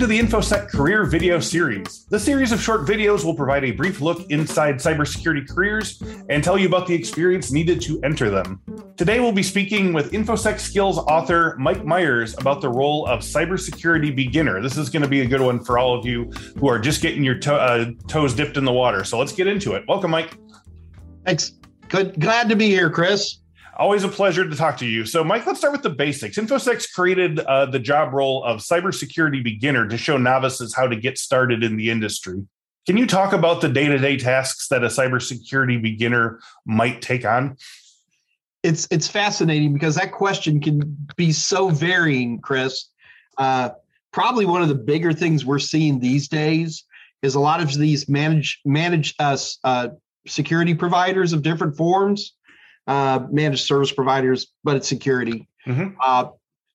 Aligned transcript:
to 0.00 0.06
the 0.06 0.18
InfoSec 0.18 0.70
Career 0.70 1.04
Video 1.04 1.38
Series. 1.40 2.06
The 2.06 2.18
series 2.18 2.52
of 2.52 2.62
short 2.62 2.86
videos 2.86 3.22
will 3.22 3.34
provide 3.34 3.64
a 3.64 3.72
brief 3.72 4.00
look 4.00 4.30
inside 4.30 4.76
cybersecurity 4.76 5.46
careers 5.46 6.02
and 6.30 6.42
tell 6.42 6.56
you 6.56 6.66
about 6.68 6.86
the 6.86 6.94
experience 6.94 7.52
needed 7.52 7.82
to 7.82 8.00
enter 8.02 8.30
them. 8.30 8.62
Today, 8.96 9.20
we'll 9.20 9.30
be 9.30 9.42
speaking 9.42 9.92
with 9.92 10.12
InfoSec 10.12 10.58
Skills 10.58 10.96
author 10.96 11.54
Mike 11.58 11.84
Myers 11.84 12.34
about 12.38 12.62
the 12.62 12.68
role 12.70 13.06
of 13.08 13.20
cybersecurity 13.20 14.16
beginner. 14.16 14.62
This 14.62 14.78
is 14.78 14.88
going 14.88 15.02
to 15.02 15.08
be 15.08 15.20
a 15.20 15.26
good 15.26 15.42
one 15.42 15.62
for 15.62 15.78
all 15.78 15.94
of 15.94 16.06
you 16.06 16.30
who 16.58 16.66
are 16.66 16.78
just 16.78 17.02
getting 17.02 17.22
your 17.22 17.38
to- 17.40 17.54
uh, 17.54 17.90
toes 18.08 18.32
dipped 18.32 18.56
in 18.56 18.64
the 18.64 18.72
water. 18.72 19.04
So 19.04 19.18
let's 19.18 19.32
get 19.32 19.48
into 19.48 19.74
it. 19.74 19.84
Welcome, 19.86 20.12
Mike. 20.12 20.34
Thanks. 21.26 21.52
Good. 21.90 22.18
Glad 22.18 22.48
to 22.48 22.56
be 22.56 22.68
here, 22.68 22.88
Chris. 22.88 23.40
Always 23.76 24.04
a 24.04 24.08
pleasure 24.08 24.48
to 24.48 24.56
talk 24.56 24.76
to 24.78 24.86
you. 24.86 25.06
So, 25.06 25.22
Mike, 25.22 25.46
let's 25.46 25.58
start 25.58 25.72
with 25.72 25.82
the 25.82 25.90
basics. 25.90 26.36
InfoSec 26.36 26.92
created 26.92 27.40
uh, 27.40 27.66
the 27.66 27.78
job 27.78 28.12
role 28.12 28.44
of 28.44 28.60
cybersecurity 28.60 29.42
beginner 29.42 29.86
to 29.88 29.96
show 29.96 30.16
novices 30.16 30.74
how 30.74 30.86
to 30.86 30.96
get 30.96 31.18
started 31.18 31.62
in 31.62 31.76
the 31.76 31.90
industry. 31.90 32.46
Can 32.86 32.96
you 32.96 33.06
talk 33.06 33.32
about 33.32 33.60
the 33.60 33.68
day 33.68 33.86
to 33.86 33.98
day 33.98 34.16
tasks 34.16 34.68
that 34.68 34.82
a 34.82 34.88
cybersecurity 34.88 35.80
beginner 35.80 36.40
might 36.66 37.00
take 37.02 37.24
on? 37.24 37.56
It's 38.62 38.86
it's 38.90 39.08
fascinating 39.08 39.72
because 39.72 39.94
that 39.94 40.12
question 40.12 40.60
can 40.60 40.96
be 41.16 41.32
so 41.32 41.68
varying, 41.68 42.40
Chris. 42.40 42.88
Uh, 43.38 43.70
probably 44.12 44.44
one 44.44 44.62
of 44.62 44.68
the 44.68 44.74
bigger 44.74 45.12
things 45.12 45.46
we're 45.46 45.58
seeing 45.58 46.00
these 46.00 46.28
days 46.28 46.84
is 47.22 47.34
a 47.34 47.40
lot 47.40 47.60
of 47.60 47.72
these 47.74 48.08
manage 48.08 48.60
manage 48.64 49.14
us 49.18 49.58
uh, 49.64 49.88
security 50.26 50.74
providers 50.74 51.32
of 51.32 51.42
different 51.42 51.76
forms 51.76 52.34
uh, 52.86 53.26
managed 53.30 53.64
service 53.64 53.92
providers, 53.92 54.48
but 54.64 54.76
it's 54.76 54.88
security. 54.88 55.48
Mm-hmm. 55.66 55.96
Uh, 56.02 56.30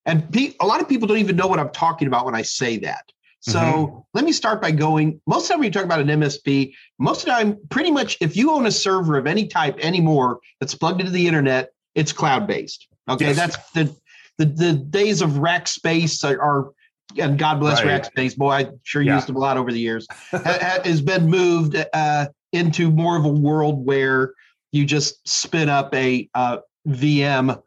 and 0.05 0.31
pe- 0.31 0.53
a 0.59 0.65
lot 0.65 0.81
of 0.81 0.87
people 0.87 1.07
don't 1.07 1.17
even 1.17 1.35
know 1.35 1.47
what 1.47 1.59
I'm 1.59 1.71
talking 1.71 2.07
about 2.07 2.25
when 2.25 2.35
I 2.35 2.43
say 2.43 2.77
that. 2.79 3.12
So 3.41 3.59
mm-hmm. 3.59 3.99
let 4.13 4.25
me 4.25 4.31
start 4.31 4.62
by 4.62 4.71
going. 4.71 5.21
Most 5.27 5.43
of 5.43 5.47
the 5.47 5.53
time, 5.53 5.59
when 5.59 5.65
you 5.67 5.71
talk 5.71 5.85
about 5.85 5.99
an 5.99 6.07
MSP, 6.07 6.73
most 6.97 7.21
of 7.21 7.25
the 7.25 7.31
time, 7.31 7.57
pretty 7.70 7.91
much, 7.91 8.17
if 8.20 8.35
you 8.35 8.51
own 8.51 8.65
a 8.65 8.71
server 8.71 9.17
of 9.17 9.27
any 9.27 9.47
type 9.47 9.77
anymore 9.79 10.39
that's 10.59 10.73
plugged 10.73 10.99
into 10.99 11.12
the 11.12 11.27
internet, 11.27 11.70
it's 11.93 12.12
cloud 12.12 12.47
based. 12.47 12.87
Okay, 13.07 13.27
yes. 13.27 13.35
that's 13.35 13.71
the, 13.71 13.95
the 14.40 14.45
the 14.45 14.73
days 14.73 15.21
of 15.21 15.37
rack 15.37 15.67
space 15.67 16.23
are, 16.23 16.41
are 16.41 16.71
and 17.17 17.37
God 17.37 17.59
bless 17.59 17.84
right. 17.84 18.01
Rackspace. 18.01 18.35
Boy, 18.35 18.51
I 18.51 18.69
sure 18.84 19.01
yeah. 19.01 19.15
used 19.15 19.27
them 19.27 19.35
a 19.35 19.40
lot 19.40 19.57
over 19.57 19.71
the 19.71 19.79
years. 19.79 20.07
has 20.31 21.01
been 21.01 21.29
moved 21.29 21.75
uh, 21.93 22.27
into 22.51 22.90
more 22.90 23.17
of 23.17 23.25
a 23.25 23.29
world 23.29 23.85
where 23.85 24.34
you 24.76 24.85
just 24.85 25.27
spin 25.27 25.70
up 25.70 25.93
a 25.95 26.29
uh, 26.34 26.57
VM 26.87 27.62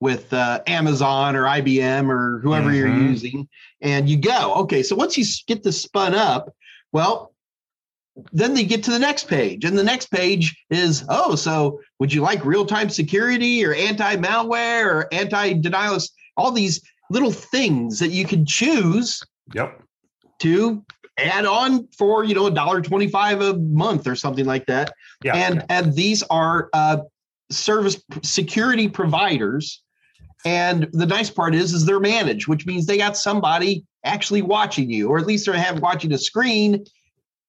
with 0.00 0.32
uh, 0.32 0.60
Amazon 0.66 1.36
or 1.36 1.44
IBM 1.44 2.08
or 2.08 2.40
whoever 2.40 2.70
mm-hmm. 2.70 2.76
you're 2.76 2.88
using, 2.88 3.48
and 3.80 4.08
you 4.08 4.16
go. 4.16 4.54
Okay, 4.54 4.82
so 4.82 4.96
once 4.96 5.16
you 5.16 5.24
get 5.46 5.62
this 5.62 5.80
spun 5.80 6.14
up, 6.14 6.54
well, 6.92 7.34
then 8.32 8.54
they 8.54 8.64
get 8.64 8.82
to 8.84 8.90
the 8.90 8.98
next 8.98 9.28
page, 9.28 9.64
and 9.64 9.78
the 9.78 9.84
next 9.84 10.10
page 10.10 10.56
is 10.70 11.04
oh, 11.08 11.34
so 11.34 11.80
would 11.98 12.12
you 12.12 12.22
like 12.22 12.44
real 12.44 12.66
time 12.66 12.90
security 12.90 13.64
or 13.64 13.74
anti 13.74 14.16
malware 14.16 14.86
or 14.86 15.08
anti 15.12 15.54
denialist? 15.54 16.10
All 16.36 16.50
these 16.50 16.80
little 17.10 17.32
things 17.32 17.98
that 17.98 18.10
you 18.10 18.24
can 18.24 18.46
choose. 18.46 19.22
Yep. 19.54 19.82
To 20.40 20.84
add 21.20 21.46
on 21.46 21.86
for 21.96 22.24
you 22.24 22.34
know 22.34 22.46
a 22.46 22.50
dollar 22.50 22.80
twenty 22.80 23.08
five 23.08 23.40
a 23.40 23.56
month 23.58 24.06
or 24.06 24.16
something 24.16 24.46
like 24.46 24.66
that. 24.66 24.92
Yeah. 25.22 25.36
And 25.36 25.64
and 25.68 25.94
these 25.94 26.22
are 26.24 26.68
uh, 26.72 26.98
service 27.50 28.02
security 28.22 28.88
providers. 28.88 29.82
And 30.44 30.88
the 30.92 31.04
nice 31.04 31.28
part 31.28 31.54
is, 31.54 31.74
is 31.74 31.84
they're 31.84 32.00
managed, 32.00 32.48
which 32.48 32.64
means 32.64 32.86
they 32.86 32.96
got 32.96 33.14
somebody 33.14 33.84
actually 34.04 34.40
watching 34.40 34.88
you, 34.88 35.10
or 35.10 35.18
at 35.18 35.26
least 35.26 35.44
they're 35.44 35.54
have 35.54 35.80
watching 35.80 36.12
a 36.14 36.18
screen 36.18 36.84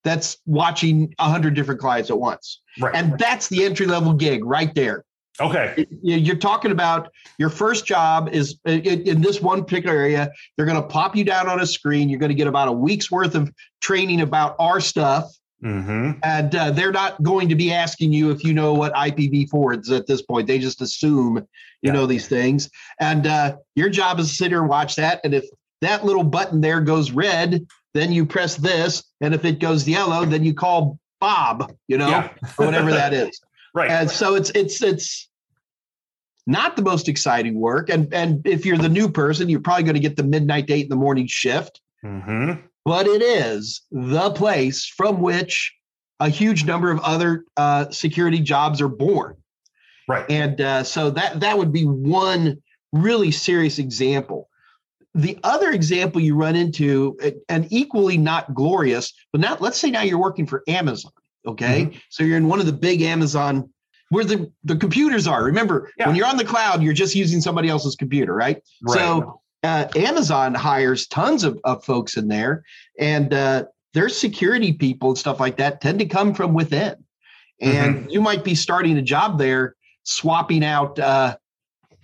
that's 0.03 0.37
watching 0.45 1.13
a 1.19 1.29
hundred 1.29 1.53
different 1.53 1.79
clients 1.79 2.09
at 2.09 2.19
once. 2.19 2.59
Right. 2.79 2.93
And 2.93 3.17
that's 3.17 3.47
the 3.47 3.63
entry 3.63 3.85
level 3.85 4.13
gig 4.13 4.43
right 4.43 4.73
there. 4.75 5.05
Okay. 5.39 5.85
You're 6.01 6.35
talking 6.35 6.71
about 6.71 7.11
your 7.37 7.49
first 7.49 7.85
job 7.85 8.29
is 8.29 8.59
in 8.65 9.21
this 9.21 9.41
one 9.41 9.63
particular 9.63 9.95
area. 9.95 10.31
They're 10.55 10.65
going 10.65 10.81
to 10.81 10.87
pop 10.87 11.15
you 11.15 11.23
down 11.23 11.47
on 11.47 11.61
a 11.61 11.65
screen. 11.65 12.09
You're 12.09 12.19
going 12.19 12.29
to 12.29 12.35
get 12.35 12.47
about 12.47 12.67
a 12.67 12.73
week's 12.73 13.09
worth 13.09 13.35
of 13.35 13.51
training 13.81 14.21
about 14.21 14.55
our 14.59 14.79
stuff. 14.79 15.31
Mm-hmm. 15.63 16.19
And 16.23 16.55
uh, 16.55 16.71
they're 16.71 16.91
not 16.91 17.21
going 17.21 17.47
to 17.49 17.55
be 17.55 17.71
asking 17.71 18.13
you 18.13 18.31
if 18.31 18.43
you 18.43 18.53
know 18.53 18.73
what 18.73 18.93
IPv4 18.93 19.81
is 19.81 19.91
at 19.91 20.07
this 20.07 20.21
point. 20.21 20.47
They 20.47 20.59
just 20.59 20.81
assume 20.81 21.37
you 21.37 21.43
yeah. 21.83 21.91
know 21.91 22.05
these 22.05 22.27
things. 22.27 22.69
And 22.99 23.27
uh, 23.27 23.57
your 23.75 23.89
job 23.89 24.19
is 24.19 24.29
to 24.29 24.35
sit 24.35 24.49
here 24.49 24.61
and 24.61 24.69
watch 24.69 24.95
that. 24.95 25.21
And 25.23 25.33
if 25.33 25.45
that 25.81 26.03
little 26.03 26.23
button 26.23 26.61
there 26.61 26.81
goes 26.81 27.11
red, 27.11 27.65
then 27.93 28.11
you 28.11 28.25
press 28.25 28.55
this. 28.55 29.03
And 29.21 29.33
if 29.33 29.45
it 29.45 29.59
goes 29.59 29.87
yellow, 29.87 30.25
then 30.25 30.43
you 30.43 30.53
call 30.53 30.99
Bob, 31.19 31.71
you 31.87 31.97
know, 31.97 32.09
yeah. 32.09 32.33
or 32.57 32.65
whatever 32.65 32.91
that 32.91 33.13
is. 33.13 33.39
Right. 33.73 33.89
And 33.89 34.09
so 34.09 34.35
it's 34.35 34.49
it's 34.51 34.81
it's 34.81 35.29
not 36.45 36.75
the 36.75 36.81
most 36.81 37.07
exciting 37.07 37.59
work. 37.59 37.89
And 37.89 38.13
and 38.13 38.45
if 38.45 38.65
you're 38.65 38.77
the 38.77 38.89
new 38.89 39.09
person, 39.09 39.49
you're 39.49 39.61
probably 39.61 39.83
going 39.83 39.95
to 39.95 40.01
get 40.01 40.17
the 40.17 40.23
midnight 40.23 40.67
date 40.67 40.83
in 40.83 40.89
the 40.89 40.95
morning 40.95 41.27
shift. 41.27 41.81
Mm-hmm. 42.03 42.65
But 42.83 43.07
it 43.07 43.21
is 43.21 43.81
the 43.91 44.31
place 44.31 44.85
from 44.85 45.21
which 45.21 45.73
a 46.19 46.29
huge 46.29 46.65
number 46.65 46.91
of 46.91 46.99
other 47.01 47.45
uh, 47.57 47.89
security 47.91 48.39
jobs 48.39 48.81
are 48.81 48.87
born. 48.87 49.37
Right. 50.07 50.29
And 50.29 50.59
uh, 50.59 50.83
so 50.83 51.09
that 51.11 51.39
that 51.39 51.57
would 51.57 51.71
be 51.71 51.83
one 51.83 52.61
really 52.91 53.31
serious 53.31 53.79
example. 53.79 54.49
The 55.13 55.37
other 55.43 55.71
example 55.71 56.21
you 56.21 56.35
run 56.35 56.55
into, 56.55 57.17
and 57.49 57.67
equally 57.69 58.17
not 58.17 58.53
glorious, 58.53 59.13
but 59.31 59.41
now 59.41 59.57
let's 59.59 59.77
say 59.77 59.91
now 59.91 60.03
you're 60.03 60.19
working 60.19 60.45
for 60.45 60.63
Amazon. 60.67 61.11
Okay. 61.45 61.85
Mm-hmm. 61.85 61.97
So 62.09 62.23
you're 62.23 62.37
in 62.37 62.47
one 62.47 62.59
of 62.59 62.65
the 62.65 62.73
big 62.73 63.01
Amazon 63.01 63.69
where 64.09 64.25
the, 64.25 64.51
the 64.63 64.75
computers 64.75 65.25
are. 65.25 65.43
Remember, 65.43 65.89
yeah. 65.97 66.07
when 66.07 66.15
you're 66.15 66.27
on 66.27 66.37
the 66.37 66.45
cloud, 66.45 66.83
you're 66.83 66.93
just 66.93 67.15
using 67.15 67.39
somebody 67.39 67.69
else's 67.69 67.95
computer, 67.95 68.35
right? 68.35 68.61
right. 68.83 68.97
So 68.97 69.41
uh, 69.63 69.87
Amazon 69.95 70.53
hires 70.53 71.07
tons 71.07 71.43
of, 71.43 71.59
of 71.63 71.83
folks 71.85 72.17
in 72.17 72.27
there, 72.27 72.63
and 72.99 73.33
uh, 73.33 73.65
their 73.93 74.09
security 74.09 74.73
people 74.73 75.09
and 75.09 75.17
stuff 75.17 75.39
like 75.39 75.57
that 75.57 75.81
tend 75.81 75.99
to 75.99 76.05
come 76.05 76.33
from 76.33 76.53
within. 76.53 76.95
And 77.61 77.95
mm-hmm. 77.95 78.09
you 78.09 78.21
might 78.21 78.43
be 78.43 78.55
starting 78.55 78.97
a 78.97 79.01
job 79.01 79.37
there, 79.37 79.75
swapping 80.03 80.65
out 80.65 80.97
uh, 80.99 81.37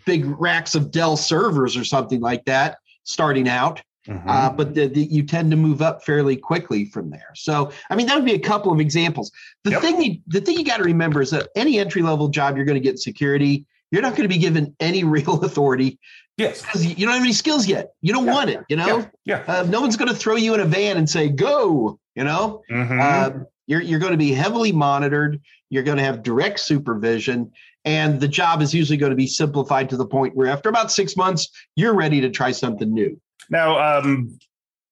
big 0.06 0.26
racks 0.40 0.76
of 0.76 0.92
Dell 0.92 1.18
servers 1.18 1.76
or 1.76 1.84
something 1.84 2.22
like 2.22 2.46
that, 2.46 2.78
starting 3.04 3.50
out. 3.50 3.82
Mm-hmm. 4.08 4.30
Uh, 4.30 4.50
but 4.50 4.74
the, 4.74 4.88
the, 4.88 5.02
you 5.02 5.24
tend 5.24 5.52
to 5.52 5.58
move 5.58 5.82
up 5.82 6.04
fairly 6.04 6.38
quickly 6.38 6.86
from 6.86 7.10
there. 7.10 7.32
So, 7.36 7.72
I 7.90 7.96
mean, 7.96 8.08
that 8.08 8.16
would 8.16 8.26
be 8.26 8.34
a 8.34 8.40
couple 8.40 8.72
of 8.72 8.80
examples. 8.80 9.32
The 9.64 9.72
yep. 9.72 9.82
thing 9.82 10.02
you, 10.02 10.20
the 10.28 10.42
thing 10.42 10.58
you 10.58 10.66
got 10.66 10.78
to 10.78 10.84
remember 10.84 11.22
is 11.22 11.32
that 11.32 11.50
any 11.56 11.80
entry 11.80 12.02
level 12.02 12.30
job 12.30 12.56
you're 12.56 12.66
going 12.66 12.82
to 12.82 12.84
get 12.84 13.00
security, 13.00 13.66
you're 13.92 14.02
not 14.02 14.12
going 14.12 14.24
to 14.24 14.34
be 14.34 14.38
given 14.38 14.76
any 14.80 15.04
real 15.04 15.44
authority. 15.44 16.00
Yes, 16.38 16.62
because 16.62 16.86
you 16.86 17.06
don't 17.06 17.16
have 17.16 17.24
any 17.24 17.34
skills 17.34 17.68
yet. 17.68 17.94
You 18.02 18.14
don't 18.14 18.26
yeah. 18.26 18.34
want 18.34 18.50
it. 18.52 18.60
You 18.70 18.76
know. 18.76 19.00
Yeah. 19.26 19.44
yeah. 19.48 19.60
Uh, 19.60 19.64
no 19.64 19.82
one's 19.82 19.98
going 19.98 20.10
to 20.10 20.16
throw 20.16 20.36
you 20.36 20.54
in 20.54 20.60
a 20.60 20.66
van 20.66 20.98
and 20.98 21.10
say 21.10 21.30
go. 21.30 22.00
You 22.16 22.24
know. 22.24 22.62
Mm-hmm. 22.70 23.00
Uh, 23.02 23.44
you're 23.66 23.82
you're 23.82 24.00
going 24.00 24.12
to 24.12 24.18
be 24.18 24.34
heavily 24.34 24.72
monitored. 24.72 25.42
You're 25.70 25.84
going 25.84 25.98
to 25.98 26.04
have 26.04 26.22
direct 26.22 26.60
supervision, 26.60 27.52
and 27.86 28.20
the 28.20 28.28
job 28.28 28.62
is 28.62 28.74
usually 28.74 28.98
going 28.98 29.10
to 29.10 29.16
be 29.16 29.28
simplified 29.28 29.90
to 29.90 29.98
the 29.98 30.06
point 30.06 30.36
where 30.36 30.48
after 30.48 30.70
about 30.70 30.92
six 30.92 31.18
months, 31.18 31.50
you're 31.76 31.96
ready 31.96 32.22
to 32.22 32.30
try 32.30 32.52
something 32.52 32.94
new. 32.94 33.20
Now, 33.50 34.00
um, 34.00 34.38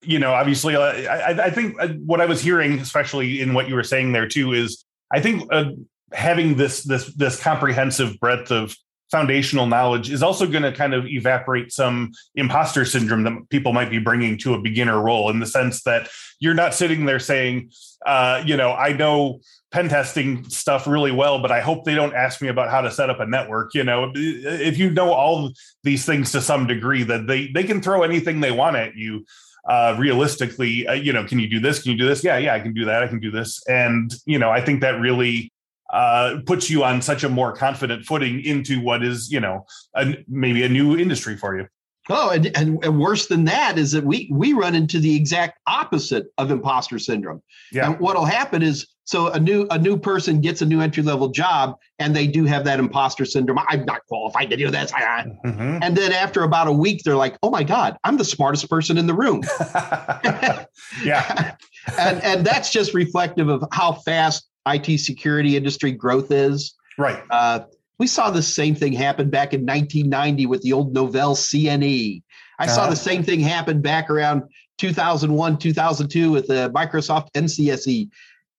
you 0.02 0.20
know, 0.20 0.34
obviously, 0.34 0.76
uh, 0.76 0.82
I, 0.82 1.46
I, 1.46 1.50
think 1.50 1.76
uh, 1.80 1.90
what 2.06 2.22
I 2.22 2.26
was 2.26 2.42
hearing, 2.42 2.80
especially 2.80 3.42
in 3.42 3.54
what 3.54 3.68
you 3.68 3.76
were 3.76 3.84
saying 3.84 4.12
there 4.12 4.28
too, 4.28 4.54
is 4.54 4.86
I 5.12 5.20
think 5.20 5.52
uh, 5.52 5.72
having 6.14 6.56
this 6.56 6.84
this 6.84 7.14
this 7.16 7.42
comprehensive 7.42 8.20
breadth 8.20 8.52
of 8.52 8.76
foundational 9.16 9.66
knowledge 9.66 10.10
is 10.10 10.22
also 10.22 10.46
going 10.46 10.64
to 10.64 10.74
kind 10.74 10.94
of 10.94 11.06
evaporate 11.08 11.72
some 11.72 12.12
imposter 12.36 12.84
syndrome 12.84 13.24
that 13.24 13.50
people 13.50 13.72
might 13.72 13.90
be 13.90 13.98
bringing 13.98 14.38
to 14.38 14.54
a 14.54 14.60
beginner 14.60 15.02
role 15.02 15.30
in 15.30 15.40
the 15.40 15.46
sense 15.46 15.84
that 15.84 16.10
you're 16.42 16.54
not 16.54 16.74
sitting 16.74 17.06
there 17.06 17.18
saying, 17.18 17.72
uh, 18.06 18.44
you 18.46 18.58
know, 18.58 18.74
I 18.74 18.92
know 18.92 19.40
pen 19.72 19.88
testing 19.88 20.44
stuff 20.50 20.86
really 20.86 21.14
well, 21.14 21.42
but 21.42 21.50
I 21.50 21.62
hope 21.62 21.86
they 21.86 21.96
don't 21.96 22.14
ask 22.14 22.42
me 22.42 22.50
about 22.50 22.70
how 22.70 22.82
to 22.82 22.92
set 22.92 23.10
up 23.10 23.22
a 23.22 23.26
network. 23.26 23.74
You 23.74 23.86
know, 23.86 24.12
if 24.14 24.78
you 24.78 24.90
know 24.90 25.14
all 25.14 25.54
these 25.84 26.06
things 26.06 26.34
to 26.34 26.42
some 26.42 26.68
degree, 26.68 27.04
that 27.04 27.26
they 27.26 27.48
they 27.48 27.64
can 27.64 27.82
throw 27.82 28.04
anything 28.04 28.42
they 28.42 28.52
want 28.52 28.76
at 28.76 28.96
you. 28.96 29.26
Uh, 29.68 29.96
realistically, 29.98 30.86
uh, 30.88 30.94
you 30.94 31.12
know, 31.12 31.26
can 31.26 31.40
you 31.40 31.50
do 31.50 31.60
this? 31.60 31.82
Can 31.82 31.94
you 31.94 31.98
do 31.98 32.06
this? 32.06 32.24
Yeah, 32.24 32.38
yeah, 32.38 32.54
I 32.54 32.60
can 32.60 32.74
do 32.74 32.86
that. 32.86 33.02
I 33.02 33.08
can 33.08 33.20
do 33.20 33.32
this. 33.32 33.66
And 33.68 34.14
you 34.26 34.38
know, 34.38 34.52
I 34.52 34.62
think 34.62 34.82
that 34.82 35.00
really 35.00 35.52
uh, 35.96 36.42
puts 36.46 36.70
you 36.70 36.84
on 36.84 37.02
such 37.02 37.24
a 37.24 37.30
more 37.30 37.54
confident 37.54 38.06
footing 38.06 38.44
into 38.44 38.82
what 38.82 39.02
is, 39.02 39.32
you 39.32 39.40
know, 39.40 39.66
a, 39.96 40.18
maybe 40.28 40.62
a 40.64 40.68
new 40.68 40.98
industry 40.98 41.38
for 41.38 41.58
you. 41.58 41.66
Oh, 42.10 42.32
and, 42.32 42.48
and, 42.58 42.84
and, 42.84 43.00
worse 43.00 43.28
than 43.28 43.46
that 43.46 43.80
is 43.80 43.94
that 43.94 44.04
we 44.04 44.30
we 44.32 44.54
run 44.54 44.76
into 44.76 45.00
the 45.00 45.16
exact 45.16 45.58
opposite 45.66 46.28
of 46.38 46.52
imposter 46.52 47.00
syndrome. 47.00 47.42
Yeah. 47.72 47.88
And 47.88 48.00
what'll 48.00 48.26
happen 48.26 48.62
is 48.62 48.86
so 49.06 49.30
a 49.30 49.40
new 49.40 49.66
a 49.72 49.80
new 49.80 49.98
person 49.98 50.42
gets 50.42 50.62
a 50.62 50.66
new 50.66 50.82
entry 50.82 51.02
level 51.02 51.30
job 51.30 51.78
and 51.98 52.16
they 52.16 52.28
do 52.28 52.44
have 52.46 52.64
that 52.66 52.78
imposter 52.78 53.26
syndrome. 53.26 53.60
I'm 53.68 53.86
not 53.86 54.06
qualified 54.08 54.52
to 54.52 54.58
do 54.58 54.70
this. 54.70 54.92
Mm-hmm. 54.92 55.80
And 55.82 55.96
then 55.96 56.12
after 56.12 56.44
about 56.44 56.68
a 56.68 56.72
week, 56.72 57.02
they're 57.04 57.16
like, 57.16 57.38
"Oh 57.42 57.50
my 57.50 57.64
god, 57.64 57.98
I'm 58.04 58.18
the 58.18 58.26
smartest 58.26 58.70
person 58.70 59.00
in 59.00 59.08
the 59.08 59.14
room." 59.14 59.42
yeah. 61.04 61.56
and 61.98 62.24
and 62.24 62.46
that's 62.46 62.70
just 62.70 62.94
reflective 62.94 63.48
of 63.48 63.64
how 63.72 63.94
fast 63.94 64.48
IT 64.68 65.00
security 65.00 65.58
industry 65.58 65.92
growth 65.92 66.32
is. 66.32 66.76
Right. 66.98 67.22
Uh, 67.30 67.62
we 67.98 68.08
saw 68.08 68.30
the 68.30 68.42
same 68.42 68.76
thing 68.76 68.94
happen 68.94 69.30
back 69.30 69.54
in 69.54 69.62
1990 69.62 70.46
with 70.48 70.62
the 70.62 70.74
old 70.74 70.94
Novell 70.94 71.36
CNE. 71.36 72.24
I 72.60 72.66
uh 72.66 72.68
saw 72.68 72.82
the 72.82 72.88
uh-huh. 72.88 72.96
same 72.96 73.24
thing 73.24 73.40
happen 73.40 73.82
back 73.82 74.10
around 74.10 74.44
2001, 74.78 75.58
2002 75.58 76.32
with 76.32 76.48
the 76.48 76.72
Microsoft 76.74 77.30
MCSE. 77.34 78.10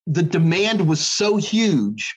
The 0.07 0.23
demand 0.23 0.87
was 0.87 1.01
so 1.01 1.37
huge, 1.37 2.17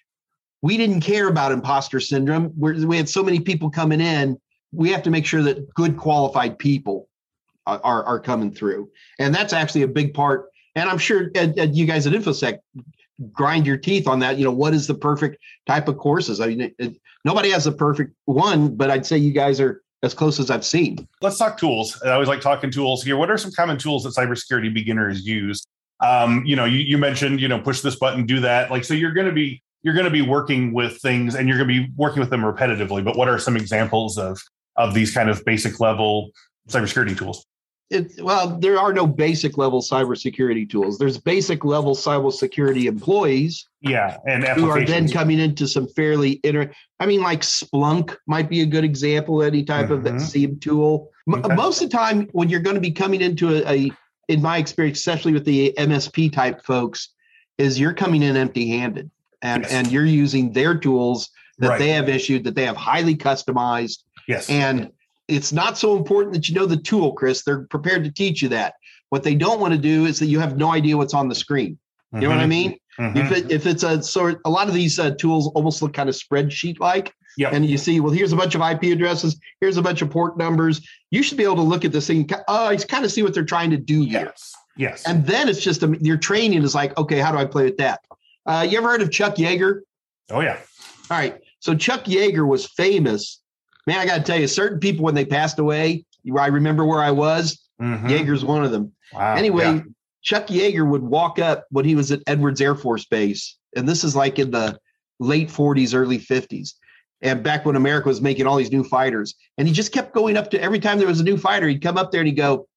we 0.61 0.77
didn't 0.77 1.01
care 1.01 1.27
about 1.27 1.51
imposter 1.51 1.99
syndrome. 1.99 2.51
We're, 2.55 2.85
we 2.85 2.97
had 2.97 3.07
so 3.07 3.23
many 3.23 3.39
people 3.39 3.69
coming 3.69 4.01
in. 4.01 4.37
We 4.71 4.89
have 4.91 5.03
to 5.03 5.09
make 5.09 5.25
sure 5.25 5.41
that 5.43 5.73
good 5.73 5.97
qualified 5.97 6.59
people 6.59 7.07
are, 7.65 7.79
are, 7.83 8.03
are 8.03 8.19
coming 8.19 8.51
through. 8.51 8.89
And 9.19 9.33
that's 9.33 9.53
actually 9.53 9.83
a 9.83 9.87
big 9.87 10.13
part. 10.13 10.49
And 10.75 10.89
I'm 10.89 10.97
sure 10.97 11.31
uh, 11.35 11.47
uh, 11.57 11.63
you 11.71 11.85
guys 11.85 12.05
at 12.07 12.13
InfoSec 12.13 12.59
grind 13.31 13.65
your 13.65 13.77
teeth 13.77 14.07
on 14.07 14.19
that. 14.19 14.37
You 14.37 14.45
know, 14.45 14.51
what 14.51 14.73
is 14.73 14.87
the 14.87 14.95
perfect 14.95 15.37
type 15.67 15.87
of 15.87 15.97
courses? 15.97 16.39
I 16.39 16.47
mean, 16.47 16.61
it, 16.61 16.75
it, 16.79 17.01
nobody 17.25 17.49
has 17.51 17.67
a 17.67 17.71
perfect 17.71 18.13
one, 18.25 18.75
but 18.75 18.89
I'd 18.89 19.05
say 19.05 19.17
you 19.17 19.31
guys 19.31 19.59
are 19.59 19.81
as 20.03 20.13
close 20.13 20.39
as 20.39 20.49
I've 20.49 20.65
seen. 20.65 21.07
Let's 21.21 21.37
talk 21.37 21.57
tools. 21.57 22.01
I 22.03 22.11
always 22.11 22.29
like 22.29 22.41
talking 22.41 22.71
tools 22.71 23.03
here. 23.03 23.17
What 23.17 23.29
are 23.29 23.37
some 23.37 23.51
common 23.51 23.77
tools 23.77 24.03
that 24.03 24.15
cybersecurity 24.15 24.73
beginners 24.73 25.25
use? 25.25 25.65
Um, 26.01 26.45
you 26.45 26.55
know, 26.55 26.65
you, 26.65 26.79
you 26.79 26.97
mentioned, 26.97 27.41
you 27.41 27.49
know, 27.49 27.59
push 27.59 27.81
this 27.81 27.97
button, 27.97 28.25
do 28.25 28.39
that. 28.39 28.71
Like, 28.71 28.85
so 28.85 28.93
you're 28.93 29.11
going 29.11 29.27
to 29.27 29.33
be 29.33 29.61
you're 29.81 29.93
going 29.93 30.05
to 30.05 30.11
be 30.11 30.21
working 30.21 30.73
with 30.73 30.97
things, 31.01 31.35
and 31.35 31.47
you're 31.47 31.57
going 31.57 31.69
to 31.69 31.85
be 31.85 31.91
working 31.95 32.19
with 32.19 32.29
them 32.29 32.41
repetitively. 32.41 33.03
But 33.03 33.15
what 33.15 33.29
are 33.29 33.39
some 33.39 33.55
examples 33.55 34.17
of 34.17 34.41
of 34.75 34.93
these 34.93 35.13
kind 35.13 35.29
of 35.29 35.43
basic 35.45 35.79
level 35.79 36.31
cybersecurity 36.69 37.17
tools? 37.17 37.45
It, 37.89 38.13
well, 38.21 38.57
there 38.59 38.77
are 38.77 38.93
no 38.93 39.07
basic 39.07 39.57
level 39.57 39.81
cybersecurity 39.81 40.69
tools. 40.69 40.99
There's 40.99 41.17
basic 41.17 41.65
level 41.65 41.95
cybersecurity 41.95 42.85
employees. 42.85 43.67
Yeah, 43.81 44.17
and 44.27 44.43
who 44.43 44.69
are 44.69 44.85
then 44.85 45.09
coming 45.09 45.39
into 45.39 45.67
some 45.67 45.87
fairly 45.87 46.39
inter. 46.43 46.71
I 46.99 47.07
mean, 47.07 47.21
like 47.21 47.41
Splunk 47.41 48.15
might 48.27 48.49
be 48.49 48.61
a 48.61 48.65
good 48.65 48.83
example. 48.83 49.41
Any 49.41 49.63
type 49.63 49.85
mm-hmm. 49.85 49.93
of 49.93 50.03
that 50.03 50.21
SIEM 50.21 50.59
tool. 50.59 51.09
Okay. 51.31 51.55
Most 51.55 51.81
of 51.81 51.89
the 51.89 51.97
time, 51.97 52.27
when 52.31 52.49
you're 52.49 52.59
going 52.59 52.75
to 52.75 52.81
be 52.81 52.91
coming 52.91 53.21
into 53.21 53.55
a, 53.55 53.73
a, 53.73 53.91
in 54.27 54.41
my 54.41 54.57
experience, 54.57 54.99
especially 54.99 55.33
with 55.33 55.45
the 55.45 55.73
MSP 55.77 56.31
type 56.31 56.63
folks, 56.63 57.09
is 57.57 57.79
you're 57.79 57.93
coming 57.93 58.21
in 58.21 58.37
empty-handed, 58.37 59.09
and 59.41 59.63
yes. 59.63 59.73
and 59.73 59.91
you're 59.91 60.05
using 60.05 60.53
their 60.53 60.77
tools 60.77 61.31
that 61.57 61.69
right. 61.69 61.79
they 61.79 61.89
have 61.89 62.07
issued 62.07 62.43
that 62.43 62.55
they 62.55 62.65
have 62.65 62.77
highly 62.77 63.15
customized. 63.15 64.03
Yes, 64.27 64.47
and 64.47 64.91
it's 65.29 65.53
not 65.53 65.77
so 65.77 65.95
important 65.95 66.33
that 66.33 66.49
you 66.49 66.55
know 66.55 66.65
the 66.65 66.77
tool, 66.77 67.13
Chris. 67.13 67.43
They're 67.43 67.63
prepared 67.63 68.03
to 68.03 68.11
teach 68.11 68.41
you 68.41 68.49
that. 68.49 68.75
What 69.09 69.23
they 69.23 69.35
don't 69.35 69.59
want 69.59 69.73
to 69.73 69.79
do 69.79 70.05
is 70.05 70.19
that 70.19 70.27
you 70.27 70.39
have 70.39 70.57
no 70.57 70.71
idea 70.71 70.97
what's 70.97 71.13
on 71.13 71.29
the 71.29 71.35
screen. 71.35 71.77
You 72.11 72.17
mm-hmm. 72.17 72.23
know 72.23 72.29
what 72.29 72.37
I 72.37 72.41
mm-hmm. 72.41 72.49
mean? 72.49 72.79
Mm-hmm. 72.99 73.17
If, 73.17 73.31
it, 73.31 73.51
if 73.51 73.65
it's 73.65 73.83
a 73.83 74.03
sort, 74.03 74.41
a 74.45 74.49
lot 74.49 74.67
of 74.67 74.73
these 74.73 74.99
uh, 74.99 75.11
tools 75.11 75.47
almost 75.55 75.81
look 75.81 75.93
kind 75.93 76.09
of 76.09 76.15
spreadsheet 76.15 76.79
like. 76.79 77.13
Yep. 77.37 77.53
And 77.53 77.65
you 77.65 77.77
see, 77.77 78.01
well, 78.01 78.11
here's 78.11 78.33
a 78.33 78.35
bunch 78.35 78.55
of 78.55 78.61
IP 78.61 78.83
addresses. 78.91 79.39
Here's 79.61 79.77
a 79.77 79.81
bunch 79.81 80.01
of 80.01 80.09
port 80.09 80.37
numbers. 80.37 80.85
You 81.09 81.23
should 81.23 81.37
be 81.37 81.45
able 81.45 81.55
to 81.57 81.61
look 81.61 81.85
at 81.85 81.93
this 81.93 82.07
thing. 82.07 82.29
Oh, 82.49 82.75
kind 82.87 83.05
of 83.05 83.11
see 83.11 83.23
what 83.23 83.33
they're 83.33 83.45
trying 83.45 83.69
to 83.69 83.77
do 83.77 84.03
yes. 84.03 84.11
here. 84.11 84.33
Yes. 84.89 85.07
And 85.07 85.25
then 85.25 85.47
it's 85.47 85.61
just 85.61 85.83
a, 85.83 85.97
your 86.01 86.17
training 86.17 86.63
is 86.63 86.75
like, 86.75 86.97
okay, 86.97 87.19
how 87.19 87.31
do 87.31 87.37
I 87.37 87.45
play 87.45 87.65
with 87.65 87.77
that? 87.77 88.01
Uh, 88.45 88.67
you 88.69 88.77
ever 88.77 88.89
heard 88.89 89.01
of 89.01 89.11
Chuck 89.11 89.35
Yeager? 89.35 89.81
Oh 90.31 90.41
yeah. 90.41 90.57
All 91.09 91.17
right. 91.17 91.39
So 91.59 91.75
Chuck 91.75 92.05
Yeager 92.05 92.47
was 92.47 92.65
famous 92.65 93.41
man, 93.89 93.97
I 93.97 94.05
got 94.05 94.17
to 94.17 94.23
tell 94.23 94.39
you, 94.39 94.47
certain 94.47 94.79
people 94.79 95.03
when 95.03 95.15
they 95.15 95.25
passed 95.25 95.57
away, 95.57 96.05
I 96.37 96.47
remember 96.47 96.85
where 96.85 97.01
I 97.01 97.09
was. 97.09 97.67
Mm-hmm. 97.81 98.07
Yeager's 98.07 98.45
one 98.45 98.63
of 98.63 98.71
them. 98.71 98.91
Wow. 99.11 99.33
Anyway, 99.33 99.63
yeah. 99.63 99.81
Chuck 100.21 100.47
Yeager 100.47 100.87
would 100.87 101.01
walk 101.01 101.39
up 101.39 101.65
when 101.71 101.85
he 101.85 101.95
was 101.95 102.11
at 102.11 102.21
Edwards 102.27 102.61
Air 102.61 102.75
Force 102.75 103.05
Base, 103.05 103.57
and 103.75 103.89
this 103.89 104.03
is 104.03 104.15
like 104.15 104.37
in 104.37 104.51
the 104.51 104.79
late 105.19 105.49
40s, 105.49 105.95
early 105.95 106.19
50s, 106.19 106.73
and 107.23 107.41
back 107.41 107.65
when 107.65 107.75
America 107.75 108.09
was 108.09 108.21
making 108.21 108.45
all 108.45 108.57
these 108.57 108.71
new 108.71 108.83
fighters. 108.83 109.33
And 109.57 109.67
he 109.67 109.73
just 109.73 109.91
kept 109.91 110.13
going 110.13 110.37
up 110.37 110.51
to 110.51 110.61
every 110.61 110.79
time 110.79 110.99
there 110.99 111.07
was 111.07 111.19
a 111.19 111.23
new 111.23 111.37
fighter, 111.37 111.67
he'd 111.67 111.81
come 111.81 111.97
up 111.97 112.11
there 112.11 112.21
and 112.21 112.27
he'd 112.27 112.35
go, 112.35 112.67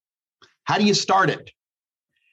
"How 0.65 0.79
do 0.79 0.85
you 0.85 0.95
start 0.95 1.29
it?" 1.29 1.51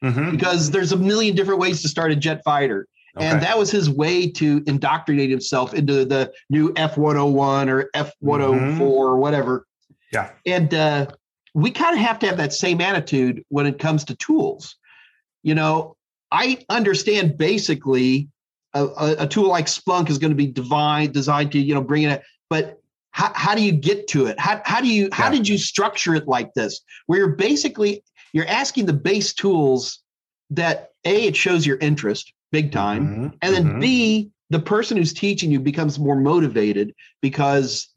Mm-hmm. 0.01 0.31
Because 0.31 0.71
there's 0.71 0.93
a 0.93 0.97
million 0.97 1.35
different 1.35 1.59
ways 1.59 1.81
to 1.81 1.89
start 1.89 2.13
a 2.13 2.15
jet 2.15 2.41
fighter. 2.45 2.87
Okay. 3.17 3.25
And 3.25 3.41
that 3.41 3.57
was 3.57 3.71
his 3.71 3.89
way 3.89 4.29
to 4.31 4.63
indoctrinate 4.67 5.29
himself 5.29 5.73
into 5.73 6.05
the 6.05 6.31
new 6.49 6.73
F 6.75 6.97
101 6.97 7.69
or 7.69 7.89
F 7.93 8.11
104 8.19 8.59
mm-hmm. 8.59 8.81
or 8.81 9.17
whatever. 9.17 9.65
Yeah. 10.11 10.31
And 10.45 10.73
uh, 10.73 11.07
we 11.53 11.71
kind 11.71 11.95
of 11.95 12.01
have 12.01 12.19
to 12.19 12.27
have 12.27 12.37
that 12.37 12.53
same 12.53 12.81
attitude 12.81 13.43
when 13.49 13.65
it 13.65 13.79
comes 13.79 14.03
to 14.05 14.15
tools. 14.15 14.75
You 15.43 15.55
know, 15.55 15.95
I 16.31 16.63
understand 16.69 17.37
basically 17.37 18.29
a, 18.73 18.85
a, 18.85 19.15
a 19.19 19.27
tool 19.27 19.47
like 19.47 19.65
Splunk 19.65 20.09
is 20.09 20.17
going 20.17 20.31
to 20.31 20.35
be 20.35 20.47
divine, 20.47 21.11
designed 21.11 21.51
to, 21.53 21.59
you 21.59 21.73
know, 21.73 21.81
bring 21.81 22.03
in 22.03 22.11
it, 22.11 22.23
but 22.49 22.79
how, 23.11 23.31
how 23.33 23.55
do 23.55 23.63
you 23.63 23.71
get 23.71 24.07
to 24.09 24.27
it? 24.27 24.39
How, 24.39 24.61
how 24.65 24.81
do 24.81 24.87
you, 24.87 25.05
yeah. 25.05 25.15
how 25.15 25.29
did 25.29 25.47
you 25.47 25.57
structure 25.57 26.13
it 26.13 26.27
like 26.27 26.53
this? 26.53 26.81
Where 27.07 27.19
you're 27.19 27.29
basically, 27.29 28.03
you're 28.33 28.47
asking 28.47 28.85
the 28.85 28.93
base 28.93 29.33
tools 29.33 29.99
that 30.51 30.91
A, 31.05 31.27
it 31.27 31.35
shows 31.35 31.65
your 31.65 31.77
interest 31.77 32.33
big 32.51 32.71
time. 32.71 33.07
Mm-hmm. 33.07 33.27
And 33.41 33.55
then 33.55 33.65
mm-hmm. 33.65 33.79
B, 33.79 34.31
the 34.49 34.59
person 34.59 34.97
who's 34.97 35.13
teaching 35.13 35.51
you 35.51 35.59
becomes 35.59 35.99
more 35.99 36.15
motivated 36.15 36.93
because 37.21 37.87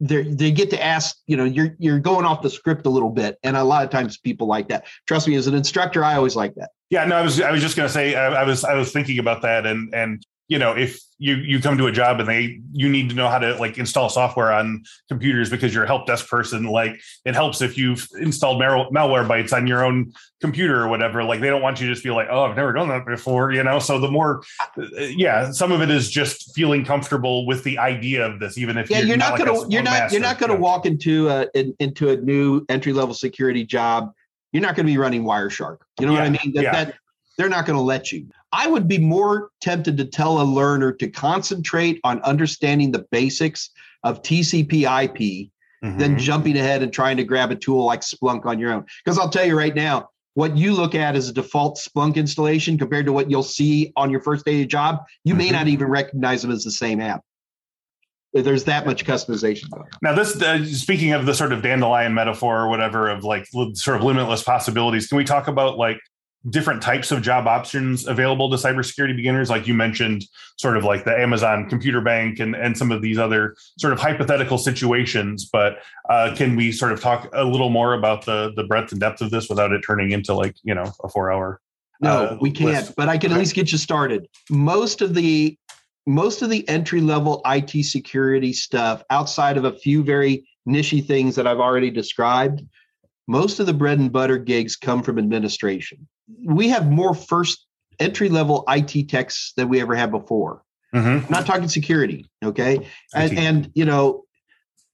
they 0.00 0.22
they 0.24 0.50
get 0.50 0.70
to 0.70 0.82
ask, 0.82 1.16
you 1.26 1.36
know, 1.36 1.44
you're 1.44 1.74
you're 1.78 1.98
going 1.98 2.24
off 2.24 2.42
the 2.42 2.50
script 2.50 2.86
a 2.86 2.90
little 2.90 3.10
bit. 3.10 3.38
And 3.42 3.56
a 3.56 3.64
lot 3.64 3.84
of 3.84 3.90
times 3.90 4.18
people 4.18 4.46
like 4.46 4.68
that. 4.68 4.84
Trust 5.06 5.26
me, 5.26 5.34
as 5.36 5.46
an 5.46 5.54
instructor, 5.54 6.04
I 6.04 6.16
always 6.16 6.36
like 6.36 6.54
that. 6.56 6.70
Yeah, 6.90 7.04
no, 7.04 7.16
I 7.16 7.22
was 7.22 7.40
I 7.40 7.50
was 7.50 7.62
just 7.62 7.76
gonna 7.76 7.88
say 7.88 8.14
I, 8.14 8.42
I 8.42 8.44
was 8.44 8.64
I 8.64 8.74
was 8.74 8.92
thinking 8.92 9.18
about 9.18 9.42
that 9.42 9.66
and 9.66 9.94
and 9.94 10.24
you 10.48 10.58
know 10.58 10.72
if 10.72 11.00
you 11.18 11.34
you 11.36 11.60
come 11.60 11.78
to 11.78 11.86
a 11.86 11.92
job 11.92 12.20
and 12.20 12.28
they 12.28 12.60
you 12.72 12.88
need 12.88 13.08
to 13.08 13.14
know 13.14 13.28
how 13.28 13.38
to 13.38 13.54
like 13.56 13.78
install 13.78 14.08
software 14.08 14.52
on 14.52 14.84
computers 15.08 15.48
because 15.48 15.74
you're 15.74 15.84
a 15.84 15.86
help 15.86 16.06
desk 16.06 16.28
person 16.28 16.64
like 16.64 17.00
it 17.24 17.34
helps 17.34 17.62
if 17.62 17.78
you've 17.78 18.06
installed 18.20 18.58
mal- 18.58 18.90
Malwarebytes 18.90 19.52
on 19.52 19.66
your 19.66 19.84
own 19.84 20.12
computer 20.40 20.82
or 20.82 20.88
whatever 20.88 21.24
like 21.24 21.40
they 21.40 21.48
don't 21.48 21.62
want 21.62 21.80
you 21.80 21.86
to 21.86 21.92
just 21.94 22.02
feel 22.02 22.14
like 22.14 22.28
oh 22.30 22.44
i've 22.44 22.56
never 22.56 22.72
done 22.72 22.88
that 22.88 23.06
before 23.06 23.52
you 23.52 23.62
know? 23.62 23.78
So 23.78 23.98
the 23.98 24.10
more 24.10 24.42
uh, 24.78 24.82
yeah 25.00 25.50
some 25.50 25.72
of 25.72 25.80
it 25.80 25.90
is 25.90 26.10
just 26.10 26.54
feeling 26.54 26.84
comfortable 26.84 27.46
with 27.46 27.64
the 27.64 27.78
idea 27.78 28.26
of 28.26 28.38
this 28.38 28.58
even 28.58 28.76
if 28.76 28.90
yeah 28.90 28.98
you're, 28.98 29.08
you're 29.08 29.16
not, 29.16 29.38
not, 29.38 29.46
gonna 29.46 29.68
you're 29.68 29.82
not 29.82 29.92
master, 29.92 30.14
you're 30.14 30.22
not 30.22 30.38
gonna 30.38 30.56
walk 30.56 30.86
into 30.86 31.28
a 31.28 31.48
in, 31.54 31.74
into 31.78 32.10
a 32.10 32.16
new 32.16 32.64
entry 32.68 32.92
level 32.92 33.14
security 33.14 33.64
job. 33.64 34.12
You're 34.52 34.62
not 34.62 34.74
going 34.76 34.86
to 34.86 34.92
be 34.92 34.96
running 34.96 35.24
wireshark. 35.24 35.78
You 36.00 36.06
know 36.06 36.12
yeah, 36.12 36.18
what 36.20 36.26
i 36.26 36.30
mean? 36.30 36.54
That, 36.54 36.62
yeah. 36.62 36.72
that 36.72 36.94
they're 37.36 37.48
not 37.48 37.66
going 37.66 37.76
to 37.76 37.82
let 37.82 38.12
you 38.12 38.26
I 38.52 38.66
would 38.66 38.88
be 38.88 38.98
more 38.98 39.50
tempted 39.60 39.98
to 39.98 40.04
tell 40.06 40.40
a 40.40 40.44
learner 40.44 40.92
to 40.92 41.08
concentrate 41.08 42.00
on 42.04 42.22
understanding 42.22 42.90
the 42.90 43.06
basics 43.10 43.68
of 44.02 44.22
TCP 44.22 44.82
IP 44.82 45.50
mm-hmm. 45.84 45.98
than 45.98 46.18
jumping 46.18 46.56
ahead 46.56 46.82
and 46.82 46.90
trying 46.90 47.18
to 47.18 47.24
grab 47.24 47.50
a 47.50 47.56
tool 47.56 47.84
like 47.84 48.00
Splunk 48.00 48.46
on 48.46 48.58
your 48.58 48.72
own. 48.72 48.86
Because 49.04 49.18
I'll 49.18 49.28
tell 49.28 49.44
you 49.44 49.58
right 49.58 49.74
now, 49.74 50.08
what 50.34 50.56
you 50.56 50.72
look 50.72 50.94
at 50.94 51.16
as 51.16 51.28
a 51.28 51.32
default 51.32 51.78
Splunk 51.78 52.16
installation 52.16 52.78
compared 52.78 53.04
to 53.06 53.12
what 53.12 53.30
you'll 53.30 53.42
see 53.42 53.92
on 53.96 54.10
your 54.10 54.20
first 54.20 54.44
day 54.44 54.62
of 54.62 54.68
job, 54.68 55.04
you 55.24 55.32
mm-hmm. 55.32 55.38
may 55.38 55.50
not 55.50 55.68
even 55.68 55.88
recognize 55.88 56.40
them 56.40 56.50
as 56.50 56.64
the 56.64 56.70
same 56.70 57.00
app. 57.00 57.22
There's 58.32 58.64
that 58.64 58.86
much 58.86 59.04
customization. 59.06 59.64
Now, 60.02 60.14
this 60.14 60.40
uh, 60.42 60.64
speaking 60.66 61.12
of 61.12 61.26
the 61.26 61.34
sort 61.34 61.52
of 61.52 61.62
dandelion 61.62 62.12
metaphor 62.12 62.60
or 62.60 62.68
whatever 62.68 63.08
of 63.08 63.24
like 63.24 63.46
sort 63.74 63.96
of 63.96 64.02
limitless 64.02 64.42
possibilities, 64.42 65.08
can 65.08 65.16
we 65.16 65.24
talk 65.24 65.48
about 65.48 65.78
like 65.78 65.98
different 66.50 66.82
types 66.82 67.10
of 67.10 67.22
job 67.22 67.46
options 67.46 68.06
available 68.06 68.50
to 68.50 68.56
cybersecurity 68.56 69.16
beginners 69.16 69.50
like 69.50 69.66
you 69.66 69.74
mentioned 69.74 70.24
sort 70.56 70.76
of 70.76 70.84
like 70.84 71.04
the 71.04 71.18
amazon 71.18 71.68
computer 71.68 72.00
bank 72.00 72.38
and, 72.38 72.54
and 72.54 72.76
some 72.76 72.92
of 72.92 73.02
these 73.02 73.18
other 73.18 73.56
sort 73.78 73.92
of 73.92 73.98
hypothetical 73.98 74.58
situations 74.58 75.48
but 75.52 75.78
uh, 76.08 76.32
can 76.36 76.54
we 76.54 76.70
sort 76.70 76.92
of 76.92 77.00
talk 77.00 77.28
a 77.32 77.44
little 77.44 77.70
more 77.70 77.94
about 77.94 78.24
the 78.24 78.52
the 78.56 78.64
breadth 78.64 78.92
and 78.92 79.00
depth 79.00 79.20
of 79.20 79.30
this 79.30 79.48
without 79.48 79.72
it 79.72 79.80
turning 79.80 80.12
into 80.12 80.34
like 80.34 80.54
you 80.62 80.74
know 80.74 80.92
a 81.02 81.08
four 81.08 81.32
hour 81.32 81.60
no 82.00 82.10
uh, 82.10 82.38
we 82.40 82.50
can't 82.50 82.70
list? 82.70 82.96
but 82.96 83.08
i 83.08 83.18
can 83.18 83.30
okay. 83.30 83.36
at 83.36 83.38
least 83.40 83.54
get 83.54 83.72
you 83.72 83.78
started 83.78 84.28
most 84.50 85.02
of 85.02 85.14
the 85.14 85.58
most 86.06 86.42
of 86.42 86.50
the 86.50 86.68
entry 86.68 87.00
level 87.00 87.42
it 87.44 87.82
security 87.82 88.52
stuff 88.52 89.02
outside 89.10 89.56
of 89.56 89.64
a 89.64 89.72
few 89.72 90.04
very 90.04 90.46
nichey 90.68 91.04
things 91.04 91.34
that 91.34 91.46
i've 91.46 91.60
already 91.60 91.90
described 91.90 92.62
most 93.26 93.60
of 93.60 93.66
the 93.66 93.74
bread 93.74 93.98
and 93.98 94.12
butter 94.12 94.38
gigs 94.38 94.76
come 94.76 95.02
from 95.02 95.18
administration 95.18 96.06
we 96.44 96.68
have 96.68 96.90
more 96.90 97.14
first 97.14 97.66
entry 97.98 98.28
level 98.28 98.64
IT 98.68 99.08
techs 99.08 99.52
than 99.56 99.68
we 99.68 99.80
ever 99.80 99.94
had 99.94 100.10
before. 100.10 100.62
Mm-hmm. 100.94 101.32
Not 101.32 101.46
talking 101.46 101.68
security, 101.68 102.26
okay? 102.44 102.88
And, 103.14 103.38
and, 103.38 103.70
you 103.74 103.84
know, 103.84 104.24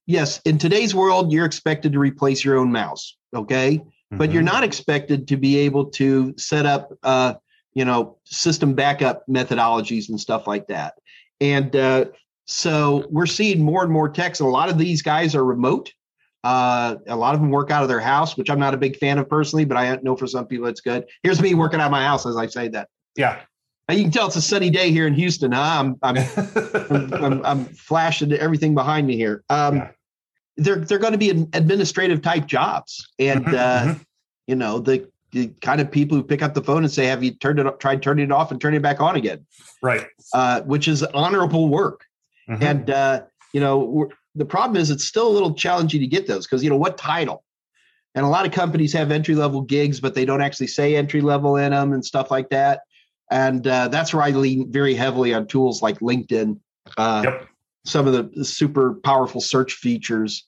yes, 0.05 0.41
in 0.45 0.57
today's 0.57 0.93
world, 0.93 1.31
you're 1.31 1.45
expected 1.45 1.93
to 1.93 1.99
replace 1.99 2.43
your 2.43 2.57
own 2.57 2.71
mouse. 2.71 3.15
Okay. 3.33 3.77
Mm-hmm. 3.77 4.17
But 4.17 4.31
you're 4.31 4.43
mm-hmm. 4.43 4.53
not 4.53 4.63
expected 4.63 5.27
to 5.29 5.37
be 5.37 5.57
able 5.59 5.85
to 5.91 6.33
set 6.37 6.65
up, 6.65 6.91
uh, 7.03 7.35
you 7.73 7.85
know, 7.85 8.17
system 8.25 8.73
backup 8.73 9.23
methodologies 9.27 10.09
and 10.09 10.19
stuff 10.19 10.45
like 10.47 10.67
that. 10.67 10.93
And 11.39 11.75
uh, 11.75 12.05
so 12.45 13.07
we're 13.09 13.25
seeing 13.25 13.61
more 13.61 13.83
and 13.83 13.91
more 13.91 14.09
techs. 14.09 14.39
A 14.39 14.45
lot 14.45 14.69
of 14.69 14.77
these 14.77 15.01
guys 15.01 15.35
are 15.35 15.43
remote. 15.43 15.91
Uh, 16.43 16.95
a 17.07 17.15
lot 17.15 17.35
of 17.35 17.41
them 17.41 17.49
work 17.49 17.71
out 17.71 17.83
of 17.83 17.89
their 17.89 18.01
house, 18.01 18.35
which 18.35 18.49
I'm 18.49 18.59
not 18.59 18.73
a 18.73 18.77
big 18.77 18.97
fan 18.97 19.17
of 19.17 19.29
personally, 19.29 19.65
but 19.65 19.77
I 19.77 19.95
know 20.03 20.15
for 20.15 20.27
some 20.27 20.45
people 20.45 20.67
it's 20.67 20.81
good. 20.81 21.05
Here's 21.23 21.41
me 21.41 21.53
working 21.53 21.79
out 21.79 21.85
of 21.85 21.91
my 21.91 22.03
house 22.03 22.25
as 22.25 22.35
I 22.35 22.47
say 22.47 22.67
that. 22.69 22.89
Yeah. 23.15 23.41
You 23.91 24.03
can 24.03 24.11
tell 24.11 24.27
it's 24.27 24.35
a 24.35 24.41
sunny 24.41 24.69
day 24.69 24.91
here 24.91 25.07
in 25.07 25.13
Houston. 25.13 25.51
Huh? 25.51 25.61
I'm, 25.61 25.97
I'm, 26.01 26.17
I'm, 26.89 27.13
I'm, 27.13 27.45
I'm, 27.45 27.65
flashing 27.65 28.31
everything 28.33 28.73
behind 28.73 29.07
me 29.07 29.15
here. 29.17 29.43
Um, 29.49 29.77
yeah. 29.77 29.91
They're 30.55 30.75
they're 30.75 30.99
going 30.99 31.13
to 31.13 31.17
be 31.17 31.31
administrative 31.31 32.21
type 32.21 32.45
jobs, 32.45 33.11
and 33.17 33.43
mm-hmm, 33.43 33.55
uh, 33.55 33.93
mm-hmm. 33.93 34.01
you 34.45 34.55
know 34.55 34.77
the 34.77 35.09
the 35.31 35.47
kind 35.61 35.81
of 35.81 35.89
people 35.89 36.15
who 36.15 36.23
pick 36.23 36.43
up 36.43 36.53
the 36.53 36.61
phone 36.61 36.83
and 36.83 36.91
say, 36.91 37.07
"Have 37.07 37.23
you 37.23 37.31
turned 37.31 37.57
it 37.57 37.79
tried 37.79 38.03
turning 38.03 38.25
it 38.25 38.31
off 38.31 38.51
and 38.51 38.61
turning 38.61 38.77
it 38.77 38.83
back 38.83 39.01
on 39.01 39.15
again?" 39.15 39.47
Right. 39.81 40.05
Uh, 40.31 40.61
which 40.61 40.87
is 40.87 41.01
honorable 41.01 41.69
work, 41.69 42.05
mm-hmm. 42.47 42.61
and 42.61 42.89
uh, 42.91 43.23
you 43.51 43.61
know 43.61 44.11
the 44.35 44.45
problem 44.45 44.77
is 44.77 44.89
it's 44.89 45.03
still 45.03 45.27
a 45.27 45.29
little 45.29 45.53
challenging 45.53 46.01
to 46.01 46.07
get 46.07 46.27
those 46.27 46.45
because 46.45 46.63
you 46.63 46.69
know 46.69 46.77
what 46.77 46.97
title 46.97 47.43
and 48.15 48.25
a 48.25 48.29
lot 48.29 48.45
of 48.45 48.51
companies 48.51 48.93
have 48.93 49.11
entry 49.11 49.35
level 49.35 49.61
gigs 49.61 49.99
but 49.99 50.15
they 50.15 50.25
don't 50.25 50.41
actually 50.41 50.67
say 50.67 50.95
entry 50.95 51.21
level 51.21 51.57
in 51.57 51.71
them 51.71 51.93
and 51.93 52.05
stuff 52.05 52.31
like 52.31 52.49
that 52.49 52.81
and 53.31 53.67
uh, 53.67 53.87
that's 53.87 54.13
where 54.13 54.23
i 54.23 54.29
lean 54.31 54.71
very 54.71 54.93
heavily 54.93 55.33
on 55.33 55.47
tools 55.47 55.81
like 55.81 55.99
linkedin 55.99 56.59
uh, 56.97 57.21
yep. 57.25 57.47
some 57.85 58.07
of 58.07 58.13
the 58.13 58.45
super 58.45 58.95
powerful 59.03 59.41
search 59.41 59.73
features 59.73 60.47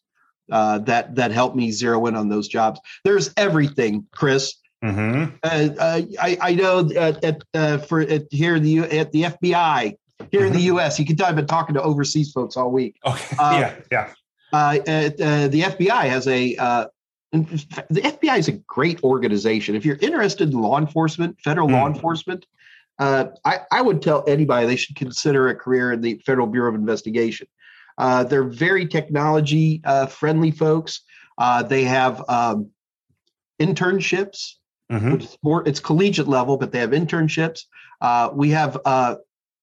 uh, 0.52 0.78
that 0.80 1.16
that 1.16 1.32
help 1.32 1.56
me 1.56 1.72
zero 1.72 2.06
in 2.06 2.16
on 2.16 2.30
those 2.30 2.48
jobs 2.48 2.80
there's 3.04 3.32
everything 3.38 4.06
chris 4.12 4.56
mm-hmm. 4.84 5.36
Uh, 5.44 5.70
uh, 5.80 6.02
I, 6.22 6.38
I 6.42 6.56
know 6.56 6.90
at, 6.96 7.42
uh, 7.54 7.78
for 7.80 8.02
at, 8.02 8.24
here 8.32 8.60
the 8.60 8.80
at 8.80 9.12
the 9.12 9.24
fbi 9.24 9.98
here 10.32 10.42
mm-hmm. 10.42 10.48
in 10.48 10.54
the 10.54 10.60
mm-hmm. 10.60 10.78
U.S. 10.78 11.00
You 11.00 11.06
can 11.06 11.16
tell 11.16 11.28
I've 11.28 11.36
been 11.36 11.48
talking 11.48 11.76
to 11.76 11.82
overseas 11.82 12.32
folks 12.32 12.58
all 12.58 12.72
week. 12.72 12.98
Okay. 13.06 13.36
Uh, 13.40 13.58
yeah. 13.60 13.76
Yeah. 13.92 14.14
Uh, 14.54 14.78
uh, 14.88 15.48
the 15.48 15.62
FBI 15.62 16.04
has 16.04 16.28
a. 16.28 16.56
Uh, 16.56 16.86
the 17.32 18.02
FBI 18.02 18.38
is 18.38 18.48
a 18.48 18.54
great 18.54 19.04
organization. 19.04 19.76
If 19.76 19.84
you're 19.84 19.98
interested 19.98 20.54
in 20.54 20.62
law 20.62 20.78
enforcement, 20.78 21.38
federal 21.44 21.68
mm. 21.68 21.74
law 21.74 21.88
enforcement, 21.88 22.46
uh, 22.98 23.26
I, 23.44 23.60
I, 23.74 23.82
would 23.82 24.02
tell 24.02 24.24
anybody 24.26 24.66
they 24.66 24.78
should 24.78 24.96
consider 24.96 25.50
a 25.50 25.56
career 25.56 25.92
in 25.92 26.00
the 26.00 26.22
Federal 26.26 26.48
Bureau 26.48 26.70
of 26.70 26.76
Investigation. 26.76 27.48
Uh, 27.98 28.24
they're 28.24 28.46
very 28.46 28.88
technology 28.88 29.82
friendly 30.08 30.52
folks. 30.52 31.02
they 31.68 31.84
have 31.84 32.24
um, 32.30 32.70
internships. 33.60 34.54
Mm-hmm. 34.90 35.16
It's 35.16 35.38
more 35.44 35.68
it's 35.68 35.82
collegiate 35.82 36.30
level, 36.30 36.56
but 36.56 36.72
they 36.72 36.80
have 36.80 36.92
internships. 36.92 37.64
we 38.34 38.50
have 38.52 38.78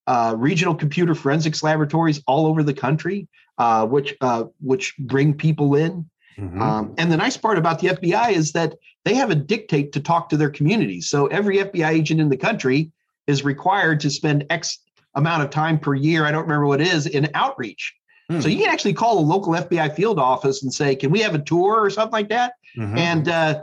uh, 0.07 0.35
regional 0.37 0.75
computer 0.75 1.15
forensics 1.15 1.63
laboratories 1.63 2.23
all 2.27 2.47
over 2.47 2.63
the 2.63 2.75
country, 2.75 3.29
uh, 3.59 3.87
which 3.87 4.15
uh, 4.21 4.45
which 4.61 4.97
bring 4.99 5.35
people 5.35 5.75
in. 5.75 6.09
Mm-hmm. 6.39 6.63
Um, 6.63 6.95
and 6.99 7.13
the 7.13 7.17
nice 7.17 7.37
part 7.37 7.59
about 7.59 7.79
the 7.79 7.89
FBI 7.89 8.33
is 8.33 8.53
that 8.53 8.75
they 9.05 9.15
have 9.15 9.31
a 9.31 9.35
dictate 9.35 9.93
to 9.93 10.01
talk 10.01 10.29
to 10.31 10.37
their 10.37 10.51
communities. 10.51 11.09
So 11.09 11.27
every 11.27 11.59
FBI 11.59 11.91
agent 11.91 12.21
in 12.21 12.31
the 12.31 12.37
country 12.37 12.91
is 13.27 13.45
required 13.45 14.01
to 14.01 14.11
spend 14.11 14.47
X 14.51 14.79
amount 15.15 15.43
of 15.43 15.51
time 15.51 15.79
per 15.79 15.95
year. 15.95 16.25
I 16.25 16.33
don't 16.33 16.43
remember 16.43 16.67
what 16.67 16.81
it 16.81 16.89
is 16.89 17.07
in 17.07 17.29
outreach. 17.35 17.95
Mm-hmm. 18.31 18.41
So 18.41 18.49
you 18.49 18.65
can 18.65 18.73
actually 18.73 18.95
call 18.95 19.19
a 19.19 19.21
local 19.21 19.53
FBI 19.53 19.95
field 19.95 20.19
office 20.19 20.63
and 20.63 20.73
say, 20.73 20.97
"Can 20.97 21.11
we 21.11 21.21
have 21.21 21.35
a 21.35 21.41
tour 21.41 21.83
or 21.83 21.91
something 21.91 22.13
like 22.13 22.31
that?" 22.31 22.55
Mm-hmm. 22.77 22.99
And 22.99 23.29
uh, 23.29 23.63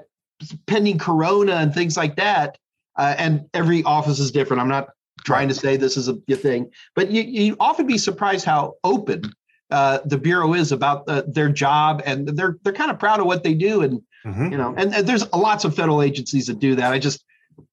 pending 0.67 0.97
Corona 0.99 1.55
and 1.55 1.73
things 1.73 1.97
like 1.97 2.15
that. 2.17 2.57
Uh, 2.95 3.15
and 3.17 3.45
every 3.53 3.83
office 3.83 4.19
is 4.19 4.31
different. 4.31 4.61
I'm 4.61 4.67
not 4.67 4.89
trying 5.25 5.47
to 5.47 5.53
say 5.53 5.77
this 5.77 5.97
is 5.97 6.07
a, 6.07 6.17
a 6.29 6.35
thing, 6.35 6.71
but 6.95 7.11
you, 7.11 7.21
you 7.21 7.55
often 7.59 7.85
be 7.87 7.97
surprised 7.97 8.45
how 8.45 8.75
open 8.83 9.33
uh, 9.71 9.99
the 10.05 10.17
bureau 10.17 10.53
is 10.53 10.71
about 10.71 11.05
the, 11.05 11.25
their 11.27 11.49
job, 11.49 12.01
and 12.05 12.27
they're 12.29 12.57
they're 12.63 12.73
kind 12.73 12.91
of 12.91 12.97
proud 12.99 13.19
of 13.19 13.25
what 13.25 13.43
they 13.43 13.53
do, 13.53 13.81
and 13.81 14.01
mm-hmm. 14.25 14.51
you 14.51 14.57
know, 14.57 14.73
and, 14.77 14.93
and, 14.95 15.07
there's 15.07 15.31
lots 15.31 15.63
of 15.63 15.75
federal 15.75 16.01
agencies 16.01 16.47
that 16.47 16.59
do 16.59 16.75
that. 16.75 16.91
I 16.91 16.97
just 16.99 17.23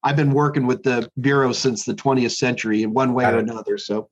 I've 0.02 0.16
been 0.16 0.32
working 0.32 0.66
with 0.66 0.82
the 0.82 1.08
bureau 1.20 1.52
since 1.52 1.84
the 1.84 1.94
20th 1.94 2.32
century 2.32 2.82
in 2.82 2.92
one 2.92 3.14
way 3.14 3.24
or 3.24 3.38
another, 3.38 3.78
so. 3.78 4.10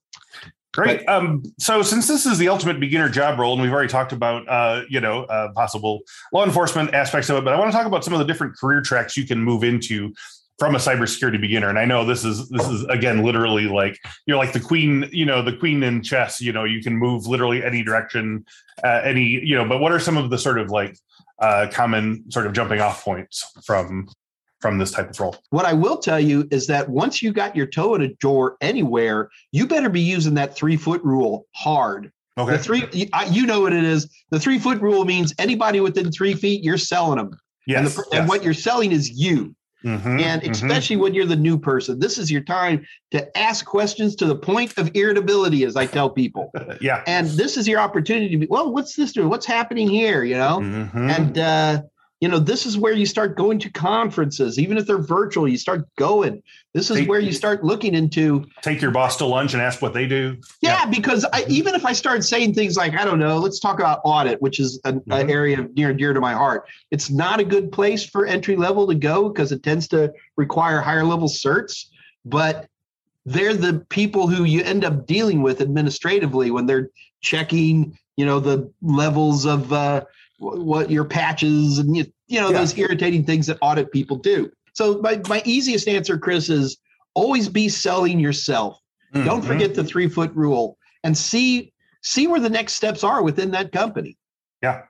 Great. 0.73 1.09
Um, 1.09 1.45
so, 1.61 1.83
since 1.83 2.09
this 2.09 2.27
is 2.27 2.37
the 2.37 2.49
ultimate 2.49 2.81
beginner 2.81 3.09
job 3.09 3.39
role, 3.39 3.53
and 3.53 3.63
we've 3.63 3.71
already 3.71 3.89
talked 3.89 4.11
about, 4.11 4.49
uh, 4.49 4.83
you 4.89 5.01
know, 5.01 5.23
uh, 5.25 5.53
possible 5.53 6.01
law 6.33 6.45
enforcement 6.45 6.93
aspects 6.93 7.31
of 7.31 7.37
it, 7.37 7.45
but 7.45 7.55
I 7.55 7.59
want 7.61 7.71
to 7.71 7.77
talk 7.77 7.87
about 7.87 8.03
some 8.03 8.13
of 8.13 8.19
the 8.19 8.25
different 8.25 8.57
career 8.57 8.81
tracks 8.81 9.17
you 9.17 9.25
can 9.25 9.39
move 9.39 9.63
into 9.63 10.13
from 10.59 10.75
a 10.75 10.79
cybersecurity 10.79 11.41
beginner. 11.41 11.69
And 11.69 11.79
I 11.79 11.85
know 11.85 12.05
this 12.05 12.25
is 12.25 12.49
this 12.49 12.67
is 12.69 12.85
again 12.85 13.23
literally 13.23 13.65
like 13.65 13.99
you're 14.27 14.37
like 14.37 14.53
the 14.53 14.61
queen, 14.61 15.09
you 15.13 15.27
know, 15.27 15.43
the 15.43 15.57
queen 15.57 15.83
in 15.83 16.03
chess. 16.03 16.41
You 16.41 16.53
know, 16.53 16.65
you 16.65 16.83
can 16.83 16.97
move 16.97 17.27
literally 17.27 17.65
any 17.65 17.83
direction, 17.83 18.45
uh, 18.83 19.01
any 19.05 19.25
you 19.25 19.57
know. 19.57 19.69
But 19.69 19.81
what 19.81 19.93
are 19.93 20.01
some 20.01 20.17
of 20.17 20.31
the 20.31 20.39
sort 20.39 20.59
of 20.59 20.71
like 20.71 20.97
uh, 21.41 21.69
common 21.73 22.31
sort 22.31 22.47
of 22.47 22.53
jumping 22.53 22.81
off 22.81 23.05
points 23.05 23.45
from 23.65 24.09
from 24.61 24.79
this 24.79 24.93
type 24.93 25.11
of 25.11 25.19
role? 25.19 25.37
What 25.51 25.67
I 25.67 25.73
will 25.73 25.99
tell 25.99 26.21
you 26.21 26.49
is 26.51 26.67
that 26.69 26.89
once 26.89 27.23
you 27.23 27.33
got 27.33 27.57
your 27.57 27.67
toe 27.67 27.95
in 27.95 28.03
a 28.03 28.09
door 28.15 28.57
anywhere, 28.61 29.31
you 29.53 29.67
better 29.67 29.89
be 29.89 30.01
using 30.01 30.35
that 30.35 30.55
three 30.55 30.77
foot 30.77 31.03
rule 31.03 31.47
hard. 31.55 32.13
Okay. 32.37 32.57
The 32.57 32.59
three, 32.59 33.09
you 33.31 33.47
know 33.47 33.61
what 33.61 33.73
it 33.73 33.85
is. 33.85 34.09
The 34.31 34.41
three 34.41 34.59
foot 34.59 34.81
rule 34.81 35.05
means 35.05 35.33
anybody 35.39 35.79
within 35.79 36.11
three 36.11 36.35
feet, 36.35 36.65
you're 36.65 36.79
selling 36.79 37.19
them. 37.19 37.39
Yes, 37.67 37.79
and, 37.79 37.87
the, 37.87 38.09
yes. 38.11 38.21
and 38.21 38.29
what 38.29 38.43
you're 38.43 38.55
selling 38.55 38.91
is 38.91 39.11
you. 39.11 39.55
Mm-hmm, 39.85 40.21
and 40.21 40.43
mm-hmm. 40.43 40.51
especially 40.51 40.97
mm-hmm. 40.97 41.03
when 41.03 41.15
you're 41.15 41.27
the 41.27 41.37
new 41.37 41.59
person, 41.59 41.99
this 41.99 42.19
is 42.19 42.31
your 42.31 42.41
time 42.41 42.87
to 43.11 43.39
ask 43.39 43.65
questions 43.67 44.17
to 44.17 44.27
the 44.27 44.37
point 44.37 44.79
of 44.79 44.91
irritability, 44.95 45.65
as 45.65 45.77
I 45.77 45.87
tell 45.87 46.11
people. 46.11 46.51
yeah. 46.81 47.03
And 47.07 47.27
this 47.29 47.57
is 47.57 47.69
your 47.69 47.81
opportunity 47.81 48.31
to 48.31 48.39
be, 48.39 48.47
well, 48.47 48.73
what's 48.73 48.97
this 48.97 49.13
doing? 49.13 49.29
What's 49.29 49.47
happening 49.47 49.89
here? 49.89 50.25
You 50.25 50.37
know? 50.37 50.61
Mm-hmm. 50.61 51.11
And, 51.11 51.39
uh, 51.39 51.83
you 52.25 52.31
know, 52.31 52.39
this 52.39 52.65
is 52.65 52.79
where 52.79 52.95
you 52.95 53.05
start 53.05 53.37
going 53.37 53.59
to 53.59 53.71
conferences, 53.71 54.59
even 54.59 54.79
if 54.79 54.87
they're 54.87 54.97
virtual, 54.97 55.47
you 55.47 55.59
start 55.59 55.87
going. 55.97 56.43
This 56.73 56.91
is 56.91 56.97
take, 56.97 57.09
where 57.11 57.21
you 57.21 57.33
start 57.33 57.63
looking 57.63 57.95
into 57.95 58.47
take 58.63 58.81
your 58.81 58.93
boss 58.93 59.19
to 59.19 59.27
lunch 59.27 59.53
and 59.53 59.61
ask 59.61 59.83
what 59.83 59.93
they 59.93 60.07
do. 60.07 60.39
Yeah, 60.63 60.85
yeah. 60.85 60.87
because 60.87 61.27
I, 61.35 61.45
even 61.49 61.75
if 61.75 61.85
I 61.85 61.93
start 61.93 62.25
saying 62.25 62.55
things 62.55 62.79
like, 62.79 62.95
I 62.95 63.05
don't 63.05 63.19
know, 63.19 63.37
let's 63.37 63.61
talk 63.61 63.79
about 63.79 64.01
audit, 64.07 64.41
which 64.41 64.59
is 64.59 64.81
an, 64.87 65.01
mm-hmm. 65.01 65.13
an 65.13 65.31
area 65.31 65.69
near 65.77 65.91
and 65.91 65.99
dear 65.99 66.15
to 66.15 66.21
my 66.21 66.33
heart. 66.33 66.67
It's 66.91 67.11
not 67.11 67.41
a 67.41 67.45
good 67.45 67.71
place 67.71 68.07
for 68.07 68.25
entry 68.25 68.57
level 68.57 68.87
to 68.87 68.95
go 68.95 69.29
because 69.29 69.53
it 69.53 69.63
tends 69.63 69.87
to 69.89 70.11
require 70.39 70.81
higher 70.81 71.05
level 71.05 71.29
certs, 71.29 71.89
but 72.25 72.71
they're 73.27 73.53
the 73.53 73.85
people 73.91 74.29
who 74.29 74.45
you 74.45 74.63
end 74.63 74.83
up 74.83 75.07
dealing 75.07 75.43
with 75.43 75.61
administratively 75.61 76.51
when 76.51 76.65
they're 76.65 76.89
checking, 77.21 77.99
you 78.17 78.25
know, 78.25 78.41
the 78.41 78.73
levels 78.81 79.45
of 79.45 79.75
uh, 79.75 80.05
what 80.39 80.91
your 80.91 81.05
patches 81.05 81.79
and 81.79 81.97
you, 82.27 82.41
know 82.41 82.51
yeah. 82.51 82.59
those 82.59 82.77
irritating 82.77 83.25
things 83.25 83.47
that 83.47 83.59
audit 83.61 83.93
people 83.93 84.17
do. 84.17 84.51
So 84.75 85.01
my 85.01 85.21
my 85.29 85.43
easiest 85.45 85.89
answer, 85.89 86.19
Chris, 86.19 86.49
is 86.49 86.79
always 87.15 87.49
be 87.49 87.69
selling 87.69 88.19
yourself. 88.19 88.79
Mm-hmm. 89.15 89.27
Don't 89.27 89.43
forget 89.43 89.75
the 89.75 89.85
three 89.85 90.09
foot 90.09 90.33
rule 90.35 90.77
and 91.05 91.17
see 91.17 91.73
see 92.03 92.27
where 92.27 92.41
the 92.41 92.51
next 92.51 92.75
steps 92.75 93.05
are 93.05 93.23
within 93.23 93.51
that 93.53 93.73
company. 93.73 94.17
Yeah. 94.63 94.83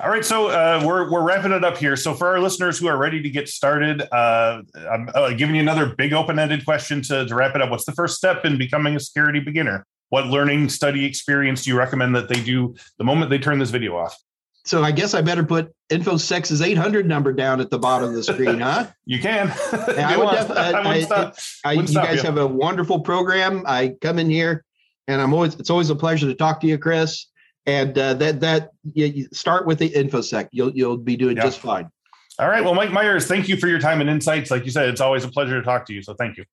All 0.00 0.10
right, 0.10 0.24
so 0.24 0.48
uh, 0.48 0.82
we're 0.84 1.10
we're 1.12 1.22
wrapping 1.22 1.52
it 1.52 1.62
up 1.64 1.78
here. 1.78 1.94
So 1.94 2.12
for 2.12 2.26
our 2.26 2.40
listeners 2.40 2.76
who 2.76 2.88
are 2.88 2.96
ready 2.96 3.22
to 3.22 3.30
get 3.30 3.48
started, 3.48 4.02
uh, 4.12 4.62
I'm 4.90 5.08
uh, 5.14 5.30
giving 5.30 5.54
you 5.54 5.60
another 5.60 5.94
big 5.94 6.12
open-ended 6.12 6.64
question 6.64 7.02
to, 7.02 7.24
to 7.24 7.34
wrap 7.36 7.54
it 7.54 7.62
up. 7.62 7.70
What's 7.70 7.84
the 7.84 7.92
first 7.92 8.16
step 8.16 8.44
in 8.44 8.58
becoming 8.58 8.96
a 8.96 9.00
security 9.00 9.38
beginner? 9.38 9.86
What 10.08 10.26
learning 10.26 10.70
study 10.70 11.04
experience 11.04 11.62
do 11.62 11.70
you 11.70 11.78
recommend 11.78 12.16
that 12.16 12.28
they 12.28 12.42
do 12.42 12.74
the 12.98 13.04
moment 13.04 13.30
they 13.30 13.38
turn 13.38 13.60
this 13.60 13.70
video 13.70 13.96
off? 13.96 14.18
So 14.64 14.84
I 14.84 14.92
guess 14.92 15.12
I 15.12 15.22
better 15.22 15.42
put 15.42 15.74
InfoSec's 15.90 16.62
800 16.62 17.06
number 17.06 17.32
down 17.32 17.60
at 17.60 17.68
the 17.68 17.78
bottom 17.78 18.10
of 18.10 18.14
the 18.14 18.22
screen, 18.22 18.60
huh? 18.60 18.86
you 19.06 19.18
can. 19.18 19.50
I 19.50 20.16
would 20.16 20.30
definitely. 20.30 21.06
I, 21.10 21.32
I, 21.64 21.72
you 21.72 21.86
guys 21.88 22.16
you. 22.16 22.22
have 22.22 22.38
a 22.38 22.46
wonderful 22.46 23.00
program. 23.00 23.64
I 23.66 23.96
come 24.00 24.18
in 24.18 24.30
here, 24.30 24.64
and 25.08 25.20
I'm 25.20 25.34
always. 25.34 25.56
It's 25.56 25.70
always 25.70 25.90
a 25.90 25.96
pleasure 25.96 26.26
to 26.26 26.34
talk 26.34 26.60
to 26.60 26.68
you, 26.68 26.78
Chris. 26.78 27.26
And 27.66 27.96
uh, 27.98 28.14
that 28.14 28.40
that 28.40 28.70
you 28.94 29.28
start 29.32 29.66
with 29.66 29.78
the 29.78 29.90
InfoSec. 29.90 30.48
You'll 30.52 30.70
you'll 30.70 30.96
be 30.96 31.16
doing 31.16 31.36
yeah. 31.36 31.44
just 31.44 31.58
fine. 31.58 31.90
All 32.38 32.48
right. 32.48 32.64
Well, 32.64 32.74
Mike 32.74 32.92
Myers, 32.92 33.26
thank 33.26 33.48
you 33.48 33.56
for 33.56 33.68
your 33.68 33.78
time 33.78 34.00
and 34.00 34.08
insights. 34.08 34.50
Like 34.50 34.64
you 34.64 34.70
said, 34.70 34.88
it's 34.88 35.00
always 35.00 35.24
a 35.24 35.28
pleasure 35.28 35.58
to 35.58 35.64
talk 35.64 35.86
to 35.86 35.92
you. 35.92 36.02
So 36.02 36.14
thank 36.14 36.36
you. 36.36 36.44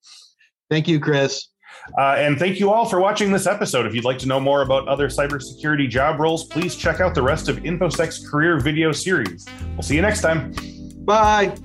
Thank 0.69 0.87
you, 0.87 0.99
Chris. 0.99 1.47
Uh, 1.97 2.15
and 2.17 2.37
thank 2.37 2.59
you 2.59 2.71
all 2.71 2.85
for 2.85 2.99
watching 2.99 3.31
this 3.31 3.47
episode. 3.47 3.85
If 3.85 3.95
you'd 3.95 4.05
like 4.05 4.19
to 4.19 4.27
know 4.27 4.39
more 4.39 4.61
about 4.61 4.87
other 4.87 5.07
cybersecurity 5.07 5.89
job 5.89 6.19
roles, 6.19 6.45
please 6.45 6.75
check 6.75 6.99
out 6.99 7.15
the 7.15 7.21
rest 7.23 7.49
of 7.49 7.57
InfoSec's 7.57 8.27
career 8.29 8.59
video 8.59 8.91
series. 8.91 9.45
We'll 9.73 9.81
see 9.81 9.95
you 9.95 10.01
next 10.01 10.21
time. 10.21 10.53
Bye. 11.05 11.55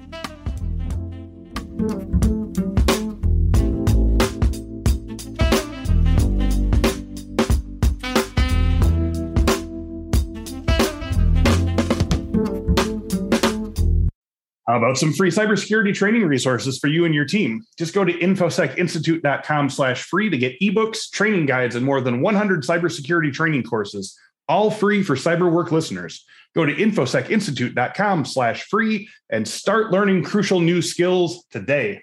How 14.74 14.78
about 14.78 14.98
some 14.98 15.12
free 15.12 15.30
cybersecurity 15.30 15.94
training 15.94 16.26
resources 16.26 16.80
for 16.80 16.88
you 16.88 17.04
and 17.04 17.14
your 17.14 17.26
team? 17.26 17.64
Just 17.78 17.94
go 17.94 18.04
to 18.04 18.12
infosecinstitute.com 18.12 19.70
slash 19.70 20.02
free 20.02 20.28
to 20.28 20.36
get 20.36 20.58
ebooks, 20.58 21.08
training 21.12 21.46
guides, 21.46 21.76
and 21.76 21.86
more 21.86 22.00
than 22.00 22.20
100 22.20 22.64
cybersecurity 22.64 23.32
training 23.32 23.62
courses, 23.62 24.18
all 24.48 24.72
free 24.72 25.04
for 25.04 25.14
CyberWork 25.14 25.70
listeners. 25.70 26.26
Go 26.56 26.66
to 26.66 26.74
infosecinstitute.com 26.74 28.24
slash 28.24 28.64
free 28.64 29.08
and 29.30 29.46
start 29.46 29.92
learning 29.92 30.24
crucial 30.24 30.58
new 30.58 30.82
skills 30.82 31.44
today. 31.52 32.02